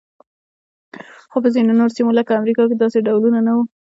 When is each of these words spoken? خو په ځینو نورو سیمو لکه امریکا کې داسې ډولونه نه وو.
خو 1.29 1.37
په 1.43 1.49
ځینو 1.55 1.71
نورو 1.79 1.95
سیمو 1.97 2.17
لکه 2.19 2.31
امریکا 2.39 2.63
کې 2.69 2.75
داسې 2.77 2.97
ډولونه 3.07 3.39
نه 3.47 3.51
وو. 3.55 3.63